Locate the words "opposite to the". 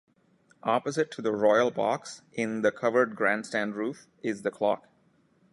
0.63-1.31